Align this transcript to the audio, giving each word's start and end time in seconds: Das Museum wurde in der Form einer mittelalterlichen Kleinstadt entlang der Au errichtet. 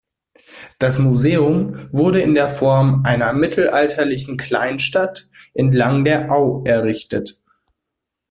Das 0.79 0.97
Museum 0.97 1.87
wurde 1.91 2.21
in 2.21 2.33
der 2.33 2.49
Form 2.49 3.05
einer 3.05 3.33
mittelalterlichen 3.33 4.35
Kleinstadt 4.35 5.29
entlang 5.53 6.03
der 6.03 6.31
Au 6.31 6.63
errichtet. 6.65 7.43